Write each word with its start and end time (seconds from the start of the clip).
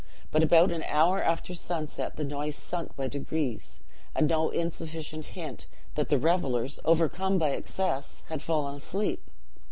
But 0.31 0.41
about 0.41 0.71
an 0.71 0.81
hour 0.87 1.21
after 1.21 1.53
sunset 1.53 2.15
the 2.15 2.23
noise 2.23 2.55
sunk 2.55 2.95
by 2.95 3.07
degrees 3.07 3.81
a 4.15 4.23
no 4.23 4.49
insufficient 4.49 5.25
hint 5.37 5.67
that 5.93 6.09
the 6.09 6.17
revelers, 6.17 6.79
overcome 6.83 7.37
by 7.37 7.51
excess, 7.51 8.23
had 8.27 8.41
fallen 8.41 8.77
asleep. 8.77 9.21